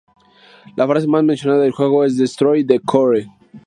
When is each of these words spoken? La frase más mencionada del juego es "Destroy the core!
La 0.75 0.87
frase 0.87 1.05
más 1.05 1.23
mencionada 1.23 1.61
del 1.61 1.73
juego 1.73 2.03
es 2.03 2.17
"Destroy 2.17 2.63
the 2.65 2.79
core! 2.79 3.27